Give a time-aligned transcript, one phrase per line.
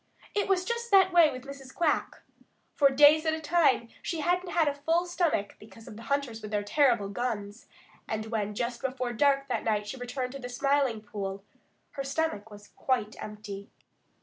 [0.33, 1.75] It was just that way with Mrs.
[1.75, 2.23] Quack.
[2.73, 6.41] For days at a time she hadn't had a full stomach because of the hunters
[6.41, 7.67] with their terrible guns,
[8.07, 11.43] and when just before dark that night she returned to the Smiling Pool,
[11.91, 13.69] her stomach was quite empty.